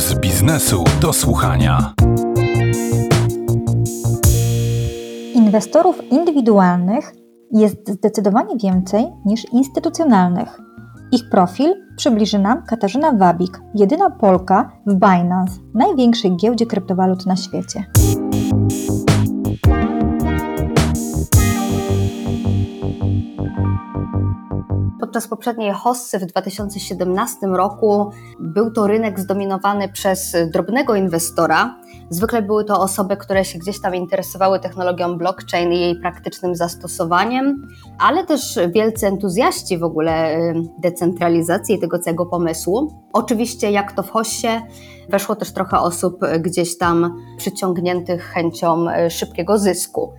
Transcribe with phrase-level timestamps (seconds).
[0.00, 1.94] z biznesu do słuchania.
[5.34, 7.12] Inwestorów indywidualnych
[7.52, 10.60] jest zdecydowanie więcej niż instytucjonalnych.
[11.12, 17.84] Ich profil przybliży nam Katarzyna Wabik, jedyna Polka w Binance, największej giełdzie kryptowalut na świecie.
[25.10, 28.10] Podczas poprzedniej hossy w 2017 roku
[28.40, 31.74] był to rynek zdominowany przez drobnego inwestora.
[32.10, 37.68] Zwykle były to osoby, które się gdzieś tam interesowały technologią blockchain i jej praktycznym zastosowaniem,
[37.98, 42.92] ale też wielcy entuzjaści w ogóle y, decentralizacji tego całego pomysłu.
[43.12, 44.60] Oczywiście, jak to w hossie,
[45.08, 50.12] weszło też trochę osób gdzieś tam przyciągniętych chęcią y, szybkiego zysku.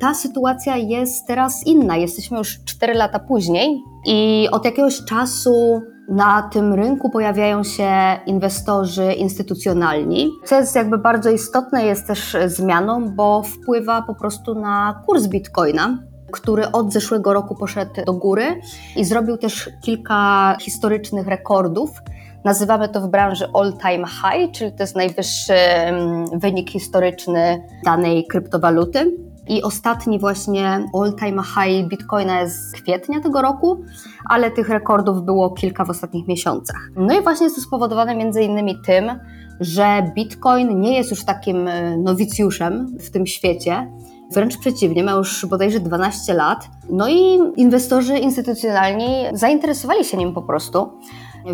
[0.00, 1.96] Ta sytuacja jest teraz inna.
[1.96, 7.90] Jesteśmy już 4 lata później i od jakiegoś czasu na tym rynku pojawiają się
[8.26, 15.02] inwestorzy instytucjonalni, co jest jakby bardzo istotne, jest też zmianą, bo wpływa po prostu na
[15.06, 15.98] kurs bitcoina,
[16.32, 18.60] który od zeszłego roku poszedł do góry
[18.96, 21.90] i zrobił też kilka historycznych rekordów.
[22.44, 29.25] Nazywamy to w branży all-time high, czyli to jest najwyższy mm, wynik historyczny danej kryptowaluty.
[29.48, 33.84] I ostatni właśnie all-time high Bitcoina jest z kwietnia tego roku,
[34.28, 36.90] ale tych rekordów było kilka w ostatnich miesiącach.
[36.96, 39.04] No i właśnie jest to spowodowane między innymi tym,
[39.60, 43.88] że Bitcoin nie jest już takim e, nowicjuszem w tym świecie,
[44.30, 46.68] Wręcz przeciwnie, ma już bodajże 12 lat.
[46.90, 50.88] No i inwestorzy instytucjonalni zainteresowali się nim po prostu.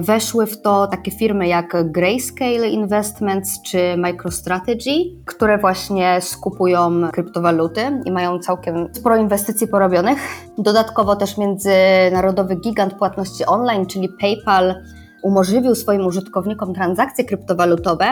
[0.00, 8.12] Weszły w to takie firmy jak Grayscale Investments czy MicroStrategy, które właśnie skupują kryptowaluty i
[8.12, 10.18] mają całkiem sporo inwestycji porobionych.
[10.58, 14.74] Dodatkowo też międzynarodowy gigant płatności online, czyli PayPal,
[15.22, 18.06] umożliwił swoim użytkownikom transakcje kryptowalutowe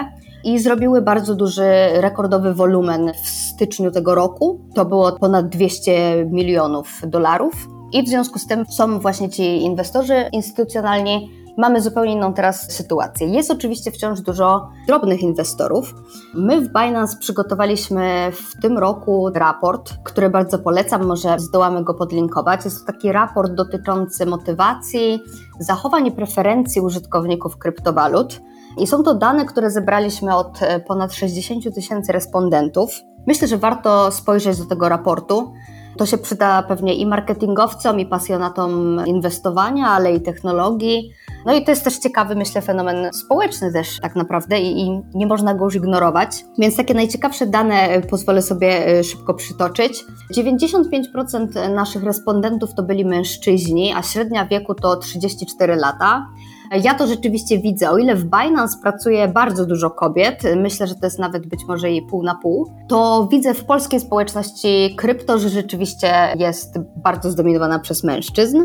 [0.44, 4.60] i zrobiły bardzo duży, rekordowy wolumen w styczniu tego roku.
[4.74, 7.68] To było ponad 200 milionów dolarów.
[7.92, 13.26] I w związku z tym są właśnie ci inwestorzy instytucjonalni mamy zupełnie inną teraz sytuację.
[13.26, 15.94] Jest oczywiście wciąż dużo drobnych inwestorów.
[16.34, 22.64] My w Binance przygotowaliśmy w tym roku raport, który bardzo polecam, może zdołamy go podlinkować.
[22.64, 25.22] Jest to taki raport dotyczący motywacji,
[25.58, 28.40] zachowań i preferencji użytkowników kryptowalut.
[28.78, 33.00] I są to dane, które zebraliśmy od e, ponad 60 tysięcy respondentów.
[33.26, 35.52] Myślę, że warto spojrzeć do tego raportu.
[35.96, 41.10] To się przyda pewnie i marketingowcom, i pasjonatom inwestowania, ale i technologii.
[41.46, 45.26] No i to jest też ciekawy, myślę, fenomen społeczny też tak naprawdę i, i nie
[45.26, 46.44] można go już ignorować.
[46.58, 50.04] Więc takie najciekawsze dane e, pozwolę sobie e, szybko przytoczyć.
[50.36, 56.26] 95% naszych respondentów to byli mężczyźni, a średnia wieku to 34 lata.
[56.70, 57.90] Ja to rzeczywiście widzę.
[57.90, 61.90] O ile w Binance pracuje bardzo dużo kobiet, myślę, że to jest nawet być może
[61.90, 67.78] jej pół na pół, to widzę w polskiej społeczności krypto, że rzeczywiście jest bardzo zdominowana
[67.78, 68.58] przez mężczyzn.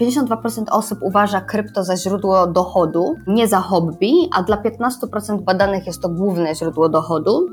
[0.00, 6.02] 52% osób uważa krypto za źródło dochodu, nie za hobby, a dla 15% badanych jest
[6.02, 7.46] to główne źródło dochodu.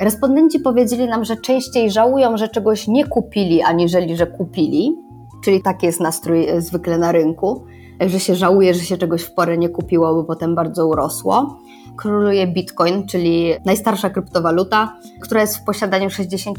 [0.00, 4.96] Respondenci powiedzieli nam, że częściej żałują, że czegoś nie kupili, aniżeli że kupili,
[5.44, 7.64] czyli taki jest nastrój zwykle na rynku
[8.08, 11.58] że się żałuje, że się czegoś w porę nie kupiło, bo potem bardzo urosło.
[11.96, 16.58] Króluje Bitcoin, czyli najstarsza kryptowaluta, która jest w posiadaniu 65%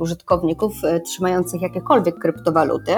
[0.00, 2.92] użytkowników e, trzymających jakiekolwiek kryptowaluty.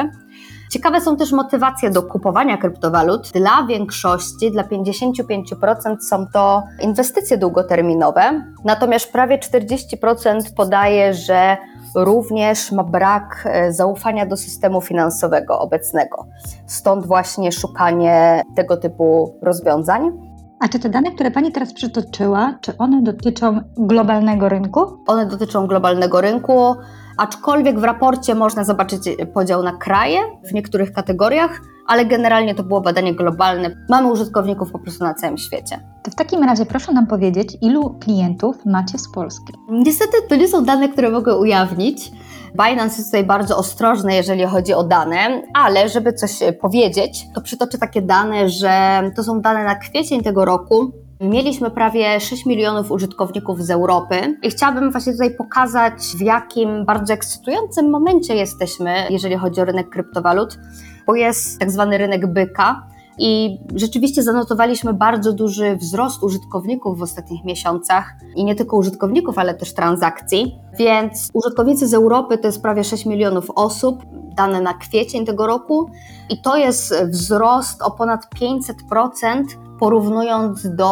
[0.71, 3.31] Ciekawe są też motywacje do kupowania kryptowalut.
[3.33, 11.57] Dla większości, dla 55% są to inwestycje długoterminowe, natomiast prawie 40% podaje, że
[11.95, 16.27] również ma brak e, zaufania do systemu finansowego obecnego.
[16.67, 20.34] Stąd właśnie szukanie tego typu rozwiązań.
[20.61, 24.99] A czy te dane, które Pani teraz przytoczyła, czy one dotyczą globalnego rynku?
[25.07, 26.75] One dotyczą globalnego rynku,
[27.17, 29.03] aczkolwiek w raporcie można zobaczyć
[29.35, 33.77] podział na kraje w niektórych kategoriach ale generalnie to było badanie globalne.
[33.89, 35.81] Mamy użytkowników po prostu na całym świecie.
[36.03, 39.53] To w takim razie proszę nam powiedzieć, ilu klientów macie z Polski?
[39.71, 42.13] Niestety to nie są dane, które mogę ujawnić.
[42.55, 46.31] Binance jest tutaj bardzo ostrożny, jeżeli chodzi o dane, ale żeby coś
[46.61, 50.93] powiedzieć, to przytoczę takie dane, że to są dane na kwiecień tego roku.
[51.21, 57.15] Mieliśmy prawie 6 milionów użytkowników z Europy i chciałabym właśnie tutaj pokazać, w jakim bardzo
[57.15, 60.59] ekscytującym momencie jesteśmy, jeżeli chodzi o rynek kryptowalut
[61.07, 62.87] bo jest tak zwany rynek byka,
[63.19, 69.55] I rzeczywiście zanotowaliśmy bardzo duży wzrost użytkowników w ostatnich miesiącach i nie tylko użytkowników, ale
[69.55, 70.59] też transakcji.
[70.79, 74.03] Więc użytkownicy z Europy to jest prawie 6 milionów osób,
[74.37, 75.91] dane na kwiecień tego roku,
[76.31, 79.45] i to jest wzrost o ponad 500%
[79.81, 80.87] porównując do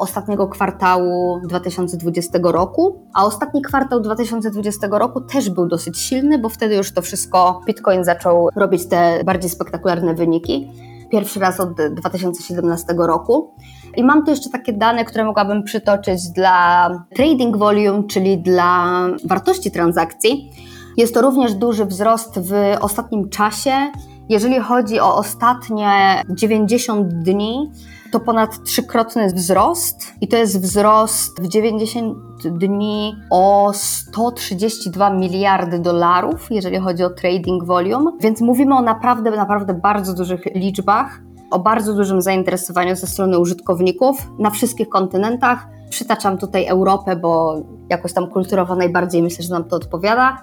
[0.00, 3.02] ostatniego kwartału 2020 roku.
[3.14, 8.04] A ostatni kwartał 2020 roku też był dosyć silny, bo wtedy już to wszystko Bitcoin
[8.04, 10.70] zaczął robić te bardziej spektakularne wyniki.
[11.10, 13.54] Pierwszy raz od 2017 roku.
[13.96, 18.92] I mam tu jeszcze takie dane, które mogłabym przytoczyć dla trading volume, czyli dla
[19.24, 20.50] wartości transakcji.
[20.96, 23.92] Jest to również duży wzrost w ostatnim czasie.
[24.28, 27.70] Jeżeli chodzi o ostatnie 90 dni,
[28.12, 36.46] to ponad trzykrotny wzrost i to jest wzrost w 90 dni o 132 miliardy dolarów,
[36.50, 41.20] jeżeli chodzi o trading volume, więc mówimy o naprawdę, naprawdę bardzo dużych liczbach,
[41.50, 45.68] o bardzo dużym zainteresowaniu ze strony użytkowników na wszystkich kontynentach.
[45.90, 50.36] Przytaczam tutaj Europę, bo jakoś tam kulturowo najbardziej myślę, że nam to odpowiada.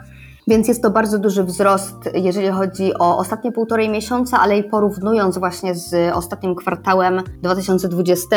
[0.48, 5.38] Więc jest to bardzo duży wzrost, jeżeli chodzi o ostatnie półtorej miesiąca, ale i porównując
[5.38, 8.28] właśnie z ostatnim kwartałem 2020,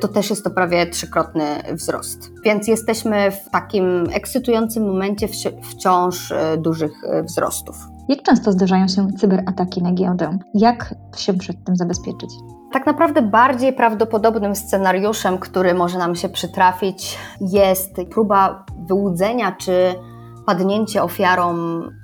[0.00, 2.32] to też jest to prawie trzykrotny wzrost.
[2.44, 5.28] Więc jesteśmy w takim ekscytującym momencie
[5.62, 7.76] wciąż e, dużych e, wzrostów.
[8.08, 10.38] Jak często zdarzają się cyberataki na giełdę?
[10.54, 12.30] Jak się przed tym zabezpieczyć?
[12.72, 19.94] Tak naprawdę bardziej prawdopodobnym scenariuszem, który może nam się przytrafić, jest próba wyłudzenia czy
[20.50, 21.54] padnięcie ofiarą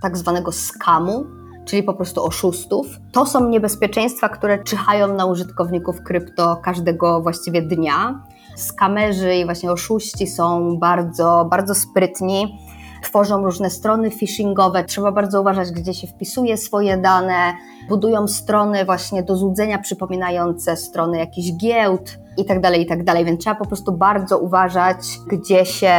[0.03, 1.27] tak zwanego skamu,
[1.65, 2.87] czyli po prostu oszustów.
[3.13, 8.23] To są niebezpieczeństwa, które czyhają na użytkowników krypto każdego właściwie dnia.
[8.57, 12.59] Skamerzy i właśnie oszuści są bardzo, bardzo sprytni
[13.03, 14.85] tworzą różne strony phishingowe.
[14.85, 17.55] Trzeba bardzo uważać, gdzie się wpisuje swoje dane.
[17.89, 23.25] Budują strony właśnie do złudzenia przypominające strony jakichś giełd i tak dalej, i tak dalej.
[23.25, 25.93] Więc trzeba po prostu bardzo uważać, gdzie się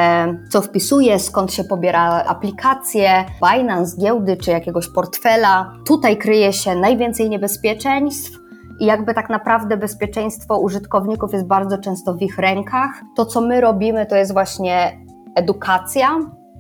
[0.49, 5.73] co wpisuje, skąd się pobiera aplikacje, Binance, giełdy czy jakiegoś portfela.
[5.85, 8.39] Tutaj kryje się najwięcej niebezpieczeństw.
[8.79, 12.89] I jakby tak naprawdę bezpieczeństwo użytkowników jest bardzo często w ich rękach.
[13.15, 14.99] To, co my robimy, to jest właśnie
[15.35, 16.19] edukacja,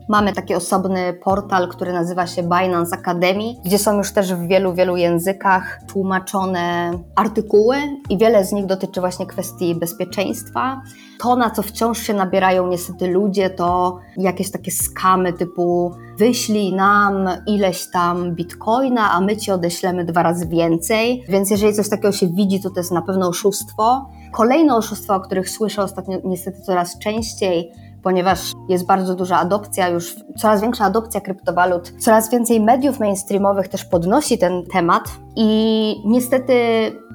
[0.09, 4.73] Mamy taki osobny portal, który nazywa się Binance Academy, gdzie są już też w wielu,
[4.73, 7.77] wielu językach tłumaczone artykuły
[8.09, 10.81] i wiele z nich dotyczy właśnie kwestii bezpieczeństwa.
[11.19, 17.29] To, na co wciąż się nabierają niestety ludzie, to jakieś takie skamy typu wyślij nam
[17.47, 21.23] ileś tam bitcoina, a my ci odeślemy dwa razy więcej.
[21.29, 24.09] Więc jeżeli coś takiego się widzi, to to jest na pewno oszustwo.
[24.31, 27.71] Kolejne oszustwa, o których słyszę ostatnio niestety coraz częściej,
[28.03, 33.85] ponieważ jest bardzo duża adopcja, już coraz większa adopcja kryptowalut, coraz więcej mediów mainstreamowych też
[33.85, 35.03] podnosi ten temat
[35.35, 36.53] i niestety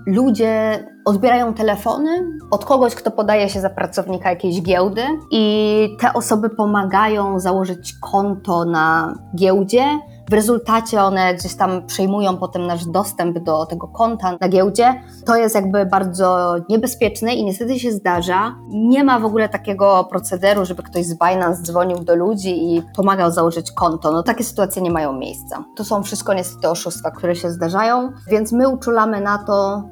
[0.06, 2.08] ludzie odbierają telefony
[2.50, 8.64] od kogoś, kto podaje się za pracownika jakiejś giełdy i te osoby pomagają założyć konto
[8.64, 9.84] na giełdzie,
[10.30, 15.02] w rezultacie one gdzieś tam przejmują potem nasz dostęp do tego konta na giełdzie.
[15.26, 18.54] To jest jakby bardzo niebezpieczne i niestety się zdarza.
[18.69, 23.30] Nie ma w ogóle takiego procederu, żeby ktoś z Binance dzwonił do ludzi i pomagał
[23.30, 24.12] założyć konto.
[24.12, 25.64] No takie sytuacje nie mają miejsca.
[25.76, 29.82] To są wszystko niestety oszustwa, które się zdarzają, więc my uczulamy na to,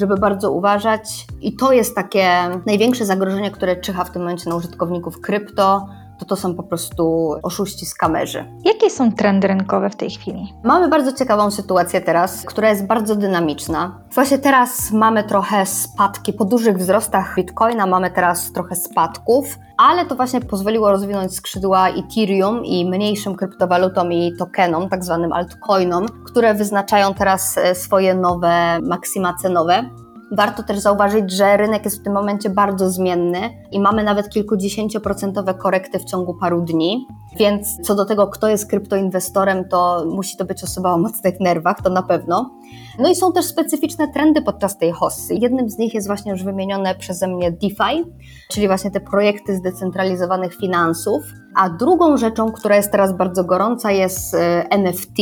[0.00, 1.26] żeby bardzo uważać.
[1.40, 2.30] I to jest takie
[2.66, 5.86] największe zagrożenie, które czyha w tym momencie na użytkowników krypto
[6.18, 8.44] to to są po prostu oszuści z kamerzy.
[8.64, 10.54] Jakie są trendy rynkowe w tej chwili?
[10.64, 14.00] Mamy bardzo ciekawą sytuację teraz, która jest bardzo dynamiczna.
[14.14, 20.16] Właśnie teraz mamy trochę spadki, po dużych wzrostach Bitcoina mamy teraz trochę spadków, ale to
[20.16, 27.14] właśnie pozwoliło rozwinąć skrzydła Ethereum i mniejszym kryptowalutom i tokenom, tak zwanym altcoinom, które wyznaczają
[27.14, 29.90] teraz e, swoje nowe maksima cenowe.
[30.32, 33.40] Warto też zauważyć, że rynek jest w tym momencie bardzo zmienny
[33.72, 37.06] i mamy nawet kilkudziesięcioprocentowe korekty w ciągu paru dni.
[37.38, 41.82] Więc co do tego, kto jest kryptoinwestorem, to musi to być osoba o mocnych nerwach,
[41.82, 42.50] to na pewno.
[42.98, 45.34] No i są też specyficzne trendy podczas tej hossy.
[45.34, 48.04] Jednym z nich jest właśnie już wymienione przeze mnie DeFi,
[48.50, 51.22] czyli właśnie te projekty zdecentralizowanych finansów.
[51.54, 55.16] A drugą rzeczą, która jest teraz bardzo gorąca, jest e, NFT.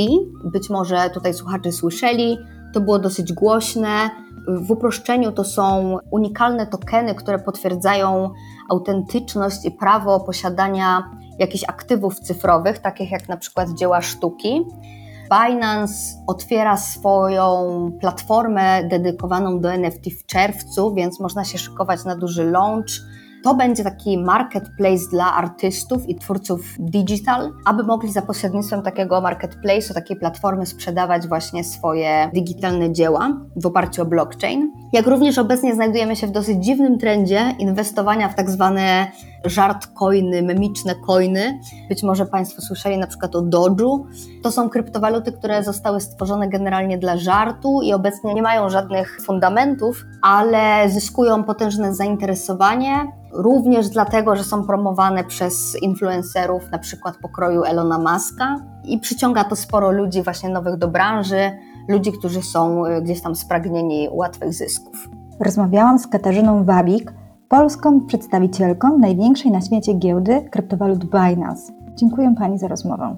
[0.44, 2.38] Być może tutaj słuchacze słyszeli,
[2.74, 4.10] to było dosyć głośne.
[4.48, 8.30] W uproszczeniu to są unikalne tokeny, które potwierdzają
[8.70, 14.64] autentyczność i prawo posiadania jakichś aktywów cyfrowych, takich jak na przykład dzieła sztuki.
[15.30, 15.94] Binance
[16.26, 22.90] otwiera swoją platformę dedykowaną do NFT w czerwcu, więc można się szykować na duży launch
[23.44, 29.94] to będzie taki marketplace dla artystów i twórców digital, aby mogli za pośrednictwem takiego marketplace'u,
[29.94, 34.72] takiej platformy sprzedawać właśnie swoje digitalne dzieła w oparciu o blockchain.
[34.92, 39.06] Jak również obecnie znajdujemy się w dosyć dziwnym trendzie inwestowania w tak zwane
[39.44, 41.60] żartcoiny, memiczne coiny.
[41.88, 44.04] Być może Państwo słyszeli na przykład o Doge'u.
[44.42, 50.04] To są kryptowaluty, które zostały stworzone generalnie dla żartu i obecnie nie mają żadnych fundamentów,
[50.22, 53.12] ale zyskują potężne zainteresowanie.
[53.32, 59.56] Również dlatego, że są promowane przez influencerów, na przykład pokroju Elona Muska, i przyciąga to
[59.56, 61.50] sporo ludzi właśnie nowych do branży,
[61.88, 65.08] ludzi, którzy są y, gdzieś tam spragnieni łatwych zysków.
[65.40, 67.12] Rozmawiałam z Katarzyną Wabik,
[67.54, 71.72] polską przedstawicielką największej na świecie giełdy kryptowalut Binance.
[71.96, 73.16] Dziękuję Pani za rozmowę.